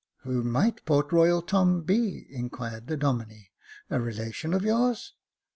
[0.23, 3.27] "Who might Port Royal Tom be?" inquired the Domine
[3.71, 5.13] •,*' a relation of yours?